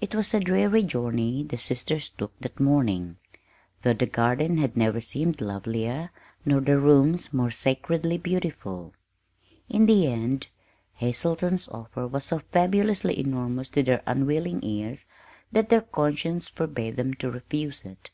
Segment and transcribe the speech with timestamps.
[0.00, 3.18] It was a dreary journey the sisters took that morning,
[3.82, 6.08] though the garden never had seemed lovelier,
[6.46, 8.94] nor the rooms more sacredly beautiful.
[9.68, 10.46] In the end,
[10.94, 15.04] Hazelton's offer was so fabulously enormous to their unwilling ears
[15.52, 18.08] that their conscience forbade them to refuse it.